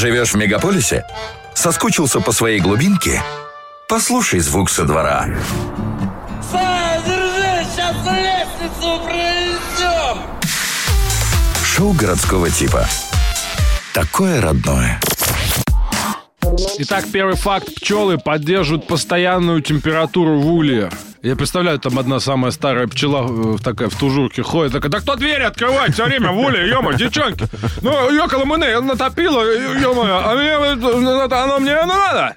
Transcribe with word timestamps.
Живешь 0.00 0.32
в 0.32 0.36
мегаполисе? 0.38 1.04
Соскучился 1.52 2.20
по 2.20 2.32
своей 2.32 2.58
глубинке? 2.58 3.22
Послушай 3.86 4.40
звук 4.40 4.70
со 4.70 4.84
двора. 4.84 5.26
Саня, 6.50 7.02
держи, 7.04 7.66
сейчас 7.70 7.96
лестницу 8.06 8.98
проведем! 9.04 10.22
Шоу 11.62 11.92
городского 11.92 12.48
типа. 12.48 12.88
Такое 13.92 14.40
родное. 14.40 14.98
Итак, 16.78 17.04
первый 17.12 17.36
факт. 17.36 17.74
Пчелы 17.74 18.18
поддерживают 18.18 18.86
постоянную 18.86 19.60
температуру 19.62 20.40
в 20.40 20.52
улье. 20.52 20.90
Я 21.22 21.36
представляю, 21.36 21.78
там 21.78 21.98
одна 21.98 22.18
самая 22.18 22.50
старая 22.50 22.86
пчела 22.86 23.26
э, 23.28 23.58
такая 23.62 23.90
в 23.90 23.94
тужурке 23.94 24.42
ходит, 24.42 24.72
такая, 24.72 24.90
да 24.90 25.00
кто 25.00 25.16
двери 25.16 25.42
открывает 25.42 25.92
все 25.92 26.06
время 26.06 26.32
в 26.32 26.38
улье, 26.38 26.66
ё 26.66 26.92
девчонки? 26.94 27.44
Ну, 27.82 28.10
ёкало 28.10 28.46
мне 28.46 28.80
натопило, 28.80 29.42
ё 29.42 29.92
а 30.02 30.34
мне, 30.34 30.54
оно 30.54 31.58
мне 31.58 31.72
не 31.72 31.86
надо. 31.86 32.36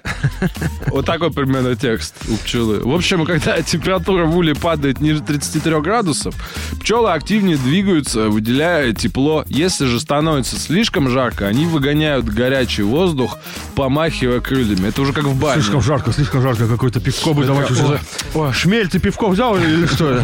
Вот 0.88 1.06
такой 1.06 1.32
примерно 1.32 1.76
текст 1.76 2.14
у 2.28 2.36
пчелы. 2.36 2.80
В 2.80 2.94
общем, 2.94 3.24
когда 3.24 3.60
температура 3.62 4.24
в 4.24 4.36
уле 4.36 4.54
падает 4.54 5.00
ниже 5.00 5.20
33 5.20 5.80
градусов, 5.80 6.34
пчелы 6.80 7.12
активнее 7.12 7.56
двигаются, 7.56 8.28
выделяя 8.28 8.92
тепло. 8.92 9.44
Если 9.48 9.86
же 9.86 10.00
становится 10.00 10.56
слишком 10.56 11.08
жарко, 11.08 11.46
они 11.46 11.66
выгоняют 11.66 12.26
горячий 12.26 12.82
воздух, 12.82 13.38
помахивая 13.74 14.40
крыльями. 14.40 14.88
Это 14.88 15.02
уже 15.02 15.12
как 15.12 15.24
в 15.24 15.38
бане. 15.38 15.62
Слишком 15.62 15.80
жарко, 15.80 16.12
слишком 16.12 16.42
жарко. 16.42 16.66
Какое-то 16.66 17.00
пивко 17.00 17.32
бы 17.32 17.44
давайте 17.44 17.72
уже. 17.72 18.00
О, 18.34 18.52
шмель, 18.52 18.88
ты 18.88 18.98
пивко 18.98 19.28
взял 19.28 19.56
или 19.56 19.86
что? 19.86 20.20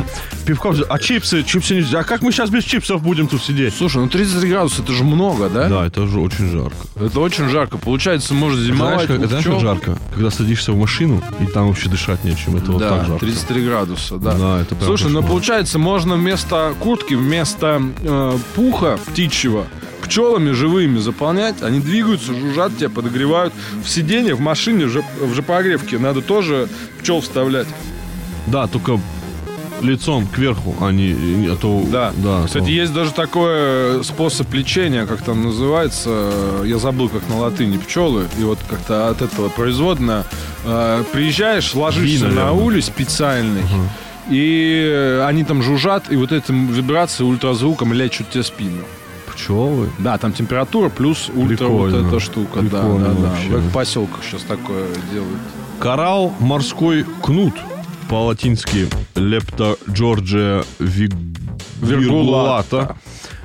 Пивко 0.46 0.70
взял. 0.70 0.86
А 0.88 0.98
чипсы? 0.98 1.42
Чипсы 1.42 1.76
нельзя. 1.76 2.00
А 2.00 2.04
как 2.04 2.22
мы 2.22 2.32
сейчас 2.32 2.50
без 2.50 2.64
чипсов 2.64 3.02
будем 3.02 3.28
тут 3.28 3.42
сидеть? 3.42 3.74
Слушай, 3.74 3.98
ну 3.98 4.08
33 4.08 4.48
градуса, 4.48 4.82
это 4.82 4.92
же 4.92 5.04
много, 5.04 5.48
да? 5.48 5.68
Да, 5.68 5.86
это 5.86 6.06
же 6.06 6.20
очень 6.20 6.50
жарко. 6.50 6.76
Это 6.96 7.20
очень 7.20 7.48
жарко. 7.48 7.78
Получается, 7.78 8.34
может 8.34 8.60
зимовать 8.60 9.06
Знаешь, 9.06 9.20
как, 9.20 9.28
знаешь, 9.28 9.44
как 9.44 9.60
жарко? 9.60 9.98
Когда 10.14 10.30
садишься 10.50 10.72
в 10.72 10.76
машину, 10.76 11.22
и 11.40 11.46
там 11.46 11.68
вообще 11.68 11.88
дышать 11.88 12.24
нечем. 12.24 12.56
Это 12.56 12.72
вот 12.72 12.80
да, 12.80 12.88
так 12.90 13.06
жарко. 13.06 13.26
33 13.26 13.64
градуса, 13.64 14.16
да. 14.16 14.34
Да, 14.34 14.60
это 14.60 14.74
прям 14.74 14.86
Слушай, 14.86 15.10
ну 15.10 15.20
кошмар. 15.20 15.28
получается, 15.28 15.78
можно 15.78 16.16
вместо 16.16 16.74
куртки, 16.80 17.14
вместо 17.14 17.80
э, 18.02 18.38
пуха 18.56 18.98
птичьего 19.06 19.66
пчелами 20.02 20.50
живыми 20.50 20.98
заполнять. 20.98 21.62
Они 21.62 21.78
двигаются, 21.78 22.34
жужжат, 22.34 22.76
тебя 22.76 22.90
подогревают. 22.90 23.54
В 23.84 23.88
сиденье, 23.88 24.34
в 24.34 24.40
машине, 24.40 24.86
в 24.86 24.96
жеп- 24.96 25.24
в 25.24 25.32
жопогревке 25.34 25.98
надо 25.98 26.20
тоже 26.20 26.68
пчел 27.00 27.20
вставлять. 27.20 27.68
Да, 28.48 28.66
только 28.66 28.98
лицом 29.80 30.26
кверху, 30.26 30.74
а 30.80 30.90
не... 30.92 31.46
А 31.48 31.56
то, 31.56 31.82
Да. 31.90 32.12
да 32.16 32.42
Кстати, 32.46 32.64
то- 32.64 32.70
есть 32.70 32.92
даже 32.92 33.12
такой 33.12 33.50
э, 33.52 34.02
способ 34.04 34.52
лечения, 34.54 35.06
как 35.06 35.22
там 35.22 35.42
называется, 35.42 36.30
я 36.64 36.78
забыл, 36.78 37.08
как 37.08 37.28
на 37.28 37.38
латыни 37.38 37.78
пчелы, 37.78 38.26
и 38.38 38.42
вот 38.44 38.58
как-то 38.68 39.08
от 39.08 39.22
этого 39.22 39.48
производно. 39.48 40.24
Э, 40.64 41.02
Приезжаешь, 41.12 41.74
ложишься 41.74 42.26
Ви, 42.26 42.34
на 42.34 42.52
улей 42.52 42.82
специальный, 42.82 43.62
и 44.28 44.84
э, 44.86 45.24
они 45.26 45.44
там 45.44 45.62
жужжат, 45.62 46.04
и 46.12 46.16
вот 46.16 46.32
этим 46.32 46.68
вибрацией, 46.68 47.28
ультразвуком 47.28 47.92
лечат 47.92 48.30
тебе 48.30 48.42
спину. 48.44 48.82
Пчелы. 49.34 49.88
Да, 49.98 50.18
там 50.18 50.32
температура 50.32 50.88
плюс 50.90 51.30
ультра 51.34 51.66
вот 51.68 51.86
Прикольно. 51.90 52.08
эта 52.08 52.20
штука. 52.20 52.60
Да, 52.60 52.80
Прикольно 52.82 53.08
да, 53.08 53.14
да. 53.14 53.28
вообще. 53.28 53.48
В 53.56 53.72
поселках 53.72 54.20
сейчас 54.22 54.42
такое 54.42 54.86
делают. 55.12 55.38
Коралл 55.78 56.34
морской 56.40 57.06
кнут. 57.22 57.54
По-латински 58.10 58.88
лепта 59.14 59.76
Джорджия 59.88 60.64
виг... 60.80 61.12
Виргулата. 61.80 62.96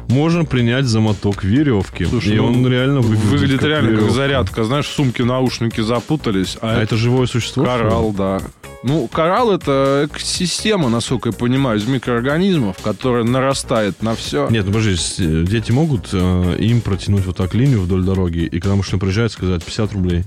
Можно 0.09 0.43
принять 0.43 0.85
за 0.85 0.99
моток 1.01 1.43
веревки. 1.43 2.05
Слушай, 2.05 2.33
и 2.33 2.37
ну, 2.37 2.47
он 2.47 2.67
реально 2.67 3.01
выглядит, 3.01 3.25
Выглядит 3.25 3.59
как 3.59 3.69
реально 3.69 3.89
как 3.89 3.97
веревка. 3.99 4.13
зарядка. 4.15 4.63
Знаешь, 4.63 4.85
в 4.87 4.91
сумке 4.91 5.23
наушники 5.23 5.81
запутались, 5.81 6.57
а, 6.61 6.77
А 6.77 6.81
это 6.81 6.97
живое 6.97 7.27
существо? 7.27 7.63
Коралл, 7.63 8.11
да. 8.11 8.41
Ну, 8.83 9.07
коралл 9.07 9.51
это 9.51 10.07
экосистема, 10.07 10.89
насколько 10.89 11.29
я 11.29 11.33
понимаю, 11.33 11.77
из 11.77 11.85
микроорганизмов, 11.87 12.77
которая 12.83 13.23
нарастает 13.23 14.01
на 14.01 14.15
все. 14.15 14.47
Нет, 14.49 14.65
ну 14.65 14.71
подожди, 14.73 14.95
э, 15.19 15.43
дети 15.47 15.71
могут 15.71 16.09
э, 16.11 16.57
им 16.59 16.81
протянуть 16.81 17.25
вот 17.25 17.37
так 17.37 17.53
линию 17.53 17.81
вдоль 17.81 18.03
дороги, 18.03 18.39
и 18.39 18.59
когда 18.59 18.75
машина 18.75 18.97
проезжает, 18.99 19.31
сказать 19.31 19.63
50 19.63 19.93
рублей. 19.93 20.23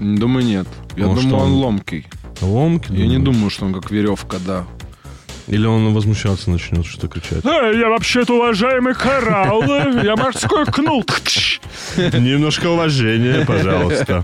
Думаю, 0.00 0.44
нет. 0.46 0.66
Я 0.96 1.06
Ну, 1.06 1.14
думаю, 1.16 1.36
он 1.36 1.42
он? 1.42 1.52
ломкий. 1.54 2.06
Ломки? 2.40 2.92
Я 2.92 3.06
не 3.06 3.16
думаю. 3.16 3.24
думаю, 3.24 3.50
что 3.50 3.66
он 3.66 3.72
как 3.74 3.90
веревка, 3.90 4.38
да. 4.44 4.64
Или 5.46 5.66
он 5.66 5.92
возмущаться 5.92 6.48
начнет, 6.50 6.86
что 6.86 7.08
кричать. 7.08 7.44
я 7.44 7.88
вообще-то 7.88 8.34
уважаемый 8.34 8.94
коралл. 8.94 9.64
Я 10.02 10.14
морской 10.16 10.64
кнут. 10.66 11.10
Немножко 11.96 12.68
уважения, 12.68 13.44
пожалуйста. 13.44 14.22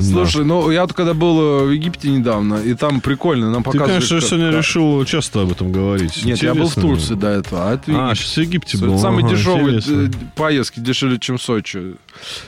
Слушай, 0.00 0.44
ну 0.44 0.70
я 0.70 0.82
вот 0.82 0.92
когда 0.92 1.12
был 1.12 1.40
э, 1.40 1.64
в 1.66 1.70
Египте 1.72 2.08
недавно, 2.10 2.54
и 2.56 2.74
там 2.74 3.00
прикольно, 3.00 3.50
нам 3.50 3.64
Ты, 3.64 3.70
показывали... 3.72 3.90
конечно, 3.94 4.20
как- 4.20 4.28
сегодня 4.28 4.50
решил 4.56 5.04
часто 5.04 5.42
об 5.42 5.50
этом 5.50 5.72
говорить. 5.72 6.24
Нет, 6.24 6.40
я 6.40 6.54
был 6.54 6.68
в. 6.68 6.74
Турции 6.74 7.14
до 7.14 7.28
этого. 7.30 7.70
А, 7.70 7.74
это 7.74 8.10
А, 8.10 8.14
сейчас 8.14 8.34
в 8.36 8.40
Египте 8.40 8.76
Это 8.76 8.86
был. 8.86 8.98
Самые 9.00 9.28
дешевые 9.28 9.78
интересно. 9.78 10.08
э, 10.08 10.10
поездки, 10.36 10.78
дешевле, 10.78 11.18
чем 11.18 11.36
Сочи. 11.38 11.96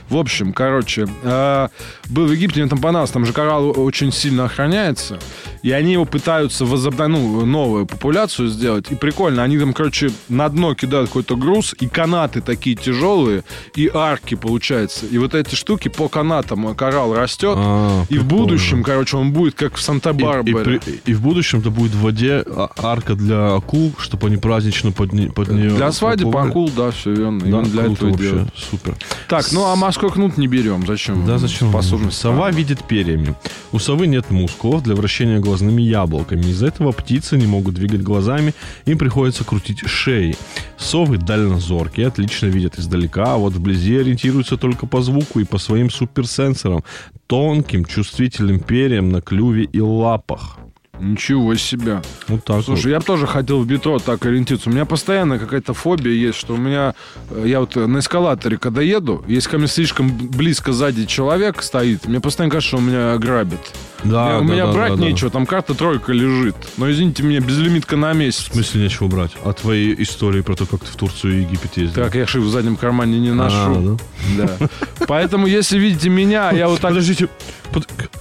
В 0.09 0.17
общем, 0.17 0.53
короче, 0.53 1.07
э, 1.23 1.69
был 2.09 2.27
в 2.27 2.33
Египте, 2.33 2.61
мне 2.61 2.69
там 2.69 2.79
понравилось, 2.81 3.11
там 3.11 3.25
же 3.27 3.33
коралл 3.33 3.73
очень 3.81 4.13
сильно 4.13 4.45
охраняется, 4.45 5.19
и 5.63 5.71
они 5.71 5.93
его 5.93 6.05
пытаются 6.05 6.65
возобновить, 6.65 7.17
ну, 7.17 7.47
новую 7.47 7.87
популяцию 7.87 8.49
сделать, 8.49 8.87
и 8.91 8.95
прикольно, 8.95 9.43
они 9.43 9.59
там, 9.59 9.73
короче, 9.73 10.11
на 10.29 10.49
дно 10.49 10.75
кидают 10.75 11.09
какой-то 11.09 11.37
груз, 11.37 11.75
и 11.81 11.87
канаты 11.89 12.41
такие 12.41 12.77
тяжелые, 12.77 13.45
и 13.77 13.91
арки, 13.93 14.35
получается, 14.35 15.07
и 15.07 15.19
вот 15.19 15.35
эти 15.35 15.55
штуки 15.55 15.89
по 15.89 16.09
канатам 16.09 16.75
коралл 16.75 17.15
растет, 17.15 17.55
А, 17.57 18.03
и 18.03 18.05
в 18.05 18.07
прикольно. 18.21 18.29
будущем, 18.29 18.83
короче, 18.83 19.17
он 19.17 19.33
будет 19.33 19.55
как 19.55 19.75
в 19.75 19.79
И, 19.79 19.81
и 19.81 19.85
Санта-Барбаре. 19.85 20.81
при- 20.81 21.01
и 21.07 21.15
в 21.15 21.21
будущем-то 21.23 21.71
будет 21.71 21.93
в 21.93 22.01
воде 22.03 22.43
а- 22.47 22.71
арка 22.79 23.15
для 23.15 23.55
акул, 23.55 23.93
чтобы 23.99 24.27
они 24.27 24.37
празднично 24.37 24.93
под, 24.93 25.13
не- 25.13 25.29
под 25.29 25.49
нее... 25.49 25.71
Для 25.71 25.93
свадеб 25.93 26.35
акул, 26.37 26.71
да, 26.75 26.91
все 26.91 27.13
верно. 27.13 27.41
Да, 27.41 27.47
Именно 27.47 27.63
для 27.65 27.83
круто 27.85 27.93
этого 27.97 28.09
и 28.09 28.13
вообще, 28.13 28.29
делают. 28.31 28.51
супер. 28.71 28.97
Так, 29.29 29.53
ну 29.53 29.60
а 29.65 29.77
морской 29.77 30.11
кнут 30.11 30.37
не 30.37 30.47
берем. 30.47 30.87
Зачем? 30.87 31.27
Да, 31.27 31.39
зачем? 31.39 31.71
Способность. 31.71 32.19
Сова 32.19 32.51
видит 32.51 32.85
перьями. 32.85 33.35
У 33.73 33.79
совы 33.79 34.07
нет 34.07 34.31
мускулов 34.31 34.83
для 34.83 34.95
вращения 34.95 35.39
глазными 35.39 35.83
яблоками. 35.83 36.43
Из-за 36.43 36.69
этого 36.69 36.93
птицы 36.93 37.37
не 37.37 37.47
могут 37.47 37.75
двигать 37.75 38.03
глазами, 38.03 38.55
им 38.85 38.99
приходится 38.99 39.45
крутить 39.45 39.87
шеи. 39.87 40.37
Совы 40.79 41.19
дальнозоркие, 41.19 42.09
отлично 42.09 42.47
видят 42.47 42.79
издалека, 42.79 43.35
а 43.35 43.37
вот 43.37 43.55
вблизи 43.55 43.97
ориентируются 43.97 44.57
только 44.57 44.87
по 44.87 45.03
звуку 45.03 45.41
и 45.41 45.45
по 45.45 45.59
своим 45.59 45.91
суперсенсорам, 45.91 46.85
тонким 47.27 47.85
чувствительным 47.85 48.61
перьям 48.61 49.11
на 49.11 49.21
клюве 49.21 49.65
и 49.65 49.81
лапах. 49.81 50.59
Ничего 51.01 51.55
себе. 51.57 52.03
Вот 52.29 52.45
так 52.45 52.63
Слушай, 52.65 52.93
я 52.93 52.99
бы 53.01 53.05
тоже 53.05 53.27
хотел 53.27 53.61
в 53.61 53.71
метро 53.71 53.99
так 53.99 54.25
ориентироваться. 54.27 54.69
У 54.71 54.73
меня 54.73 54.85
постоянно 54.85 55.39
какая-то 55.39 55.73
фобия 55.75 56.13
есть, 56.13 56.39
что 56.39 56.55
у 56.55 56.57
меня... 56.59 56.95
э, 57.31 57.45
Я 57.47 57.61
вот 57.61 57.75
на 57.77 57.99
эскалаторе, 57.99 58.59
когда 58.59 58.83
еду, 58.83 59.25
если 59.27 59.49
ко 59.51 59.59
мне 59.59 59.67
слишком 59.67 60.11
близко 60.11 60.73
сзади 60.73 61.07
человек 61.07 61.63
стоит, 61.63 62.07
мне 62.07 62.21
постоянно 62.21 62.53
кажется, 62.53 62.69
что 62.69 62.77
он 62.79 62.87
меня 62.89 63.17
грабит. 63.19 63.59
вот. 64.03 64.13
Да, 64.13 64.39
у 64.39 64.45
да, 64.47 64.53
меня 64.53 64.67
да, 64.67 64.73
брать 64.73 64.91
да, 64.93 64.97
да. 64.99 65.05
нечего, 65.05 65.31
там 65.31 65.47
карта 65.47 65.75
тройка 65.75 66.13
лежит. 66.13 66.57
Но, 66.77 66.91
извините 66.91 67.23
меня, 67.23 67.41
безлимитка 67.41 67.97
на 67.97 68.13
месяц. 68.13 68.49
В 68.51 68.55
смысле 68.55 68.83
нечего 68.85 69.09
брать? 69.09 69.33
А 69.45 69.53
твои 69.53 69.95
истории 69.99 70.41
про 70.43 70.55
то, 70.55 70.67
как 70.67 70.81
ты 70.85 70.87
в 70.93 70.97
Турцию 70.97 71.39
и 71.39 71.41
Египет 71.43 71.77
ездил? 71.77 72.03
Так, 72.05 72.15
я 72.15 72.27
шив 72.27 72.43
в 72.45 72.51
заднем 72.51 72.77
кармане 72.77 73.19
не 73.21 73.31
А, 73.31 73.35
ношу. 73.35 73.99
да? 74.37 74.47
Да. 74.59 74.69
Поэтому, 75.07 75.47
если 75.47 75.79
видите 75.79 76.09
меня, 76.11 76.51
я 76.53 76.69
вот 76.69 76.81
так... 76.81 76.91
Подождите, 76.91 77.27
под- 77.27 77.37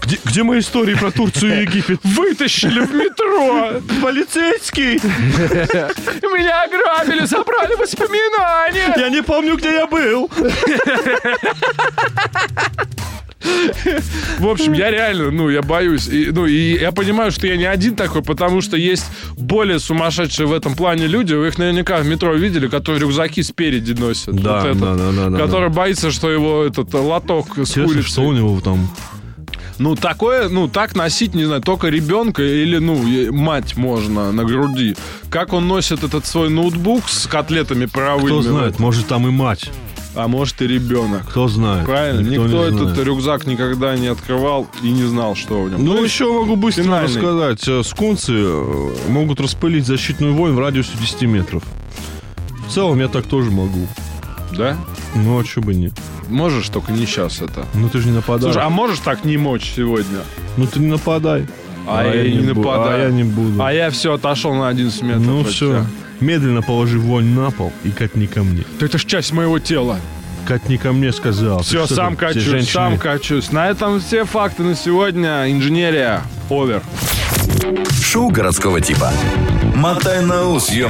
где, 0.01 0.19
где 0.23 0.43
мои 0.43 0.59
истории 0.59 0.95
про 0.95 1.11
Турцию 1.11 1.59
и 1.59 1.61
Египет? 1.61 1.99
Вытащили 2.03 2.79
в 2.81 2.93
метро! 2.93 3.81
Полицейский! 4.01 4.99
Меня 6.37 6.63
ограбили, 6.63 7.25
забрали 7.25 7.75
воспоминания! 7.75 8.93
Я 8.97 9.09
не 9.09 9.21
помню, 9.21 9.57
где 9.57 9.71
я 9.73 9.87
был. 9.87 10.29
В 14.39 14.47
общем, 14.47 14.73
я 14.73 14.91
реально, 14.91 15.31
ну, 15.31 15.49
я 15.49 15.61
боюсь. 15.61 16.07
И, 16.07 16.29
ну, 16.31 16.45
и 16.45 16.77
я 16.79 16.91
понимаю, 16.91 17.31
что 17.31 17.47
я 17.47 17.55
не 17.57 17.65
один 17.65 17.95
такой, 17.95 18.21
потому 18.21 18.61
что 18.61 18.75
есть 18.77 19.05
более 19.37 19.79
сумасшедшие 19.79 20.45
в 20.47 20.53
этом 20.53 20.75
плане 20.75 21.07
люди. 21.07 21.33
Вы 21.33 21.47
их 21.47 21.57
наверняка 21.57 21.99
в 21.99 22.05
метро 22.05 22.33
видели, 22.33 22.67
которые 22.67 23.01
рюкзаки 23.01 23.41
спереди 23.41 23.93
носят. 23.93 24.35
Да, 24.35 24.59
Вот 24.61 24.65
этот, 24.65 24.79
да, 24.81 24.95
да, 24.95 25.11
да, 25.11 25.29
да, 25.29 25.37
Который 25.37 25.69
боится, 25.69 26.11
что 26.11 26.29
его 26.29 26.63
этот 26.63 26.93
лоток 26.93 27.47
с 27.55 27.59
Интересно, 27.71 27.83
курицей. 27.85 28.11
что 28.11 28.21
у 28.23 28.33
него 28.33 28.59
там? 28.61 28.89
Ну, 29.79 29.95
такое, 29.95 30.49
ну, 30.49 30.67
так 30.67 30.95
носить, 30.95 31.33
не 31.33 31.45
знаю, 31.45 31.61
только 31.61 31.87
ребенка 31.87 32.43
или, 32.43 32.77
ну, 32.77 33.31
мать 33.31 33.77
можно 33.77 34.31
на 34.33 34.43
груди. 34.43 34.95
Как 35.29 35.53
он 35.53 35.67
носит 35.67 36.03
этот 36.03 36.25
свой 36.25 36.49
ноутбук 36.49 37.07
с 37.07 37.27
котлетами 37.27 37.85
паровыми. 37.85 38.27
Кто 38.27 38.41
знает, 38.41 38.79
может 38.79 39.07
там 39.07 39.27
и 39.27 39.31
мать. 39.31 39.71
А 40.15 40.27
может 40.27 40.61
и 40.61 40.67
ребенок. 40.67 41.29
Кто 41.29 41.47
знает. 41.47 41.85
Правильно, 41.85 42.27
никто, 42.27 42.47
не 42.47 42.75
этот 42.75 42.93
знает. 42.93 42.97
рюкзак 43.05 43.45
никогда 43.47 43.95
не 43.95 44.07
открывал 44.07 44.67
и 44.81 44.91
не 44.91 45.03
знал, 45.03 45.35
что 45.35 45.61
в 45.63 45.69
нем. 45.71 45.85
Ну, 45.85 46.03
еще 46.03 46.25
могу 46.25 46.55
быстро 46.57 46.83
финальный. 46.83 47.07
рассказать. 47.07 47.67
Э, 47.67 47.83
Скунсы 47.83 48.33
э, 48.35 48.93
могут 49.07 49.39
распылить 49.39 49.85
защитную 49.85 50.33
вонь 50.33 50.53
в 50.53 50.59
радиусе 50.59 50.91
10 50.99 51.21
метров. 51.21 51.63
В 52.67 52.73
целом, 52.73 52.99
я 52.99 53.07
так 53.07 53.27
тоже 53.27 53.49
могу. 53.51 53.87
Да? 54.57 54.75
Ну, 55.15 55.39
а 55.39 55.45
что 55.45 55.61
бы 55.61 55.73
не. 55.73 55.91
Можешь, 56.29 56.69
только 56.69 56.91
не 56.91 57.05
сейчас 57.05 57.41
это. 57.41 57.65
Ну 57.73 57.89
ты 57.89 57.99
же 57.99 58.07
не 58.07 58.13
нападаешь. 58.15 58.53
Слушай, 58.53 58.65
а 58.65 58.69
можешь 58.69 58.99
так 58.99 59.25
не 59.25 59.37
мочь 59.37 59.73
сегодня? 59.75 60.19
Ну 60.57 60.65
ты 60.67 60.79
не 60.79 60.87
нападай. 60.87 61.45
А, 61.87 62.03
я, 62.05 62.23
не 62.23 62.37
бу- 62.49 62.55
нападаю. 62.55 62.95
А 62.95 63.05
я 63.05 63.09
не 63.11 63.23
буду. 63.23 63.63
А 63.63 63.73
я 63.73 63.89
все, 63.89 64.13
отошел 64.13 64.53
на 64.53 64.67
11 64.69 65.01
метров. 65.01 65.21
ну 65.25 65.43
все. 65.43 65.85
Медленно 66.19 66.61
положи 66.61 66.99
вонь 66.99 67.27
на 67.33 67.49
пол 67.49 67.71
и 67.83 67.91
катни 67.91 68.27
ко 68.27 68.43
мне. 68.43 68.63
Да 68.79 68.85
это 68.85 68.97
ж 68.97 69.05
часть 69.05 69.31
моего 69.31 69.57
тела. 69.59 69.97
Катни 70.45 70.77
ко 70.77 70.91
мне, 70.91 71.11
сказал. 71.13 71.59
Ты 71.59 71.63
Все, 71.65 71.85
что 71.85 71.95
сам 71.95 72.15
качусь, 72.15 72.43
женщины- 72.43 72.71
сам 72.73 72.97
качусь. 72.97 73.51
На 73.51 73.69
этом 73.69 73.99
все 74.01 74.25
факты 74.25 74.63
на 74.63 74.75
сегодня. 74.75 75.51
Инженерия. 75.51 76.21
Овер. 76.49 76.81
Шоу 78.03 78.29
городского 78.29 78.81
типа. 78.81 79.11
Мотай 79.75 80.25
на 80.25 80.47
ус, 80.49 80.69
ё 80.71 80.89